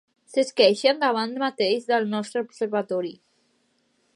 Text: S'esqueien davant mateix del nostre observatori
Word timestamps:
S'esqueien 0.35 1.01
davant 1.03 1.35
mateix 1.43 1.85
del 1.91 2.09
nostre 2.15 2.43
observatori 2.49 3.13